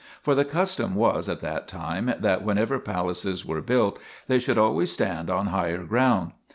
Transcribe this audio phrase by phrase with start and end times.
[0.23, 4.91] For the custom was at that time that, whenever palaces were built, they should always
[4.91, 6.31] stand on higher ground.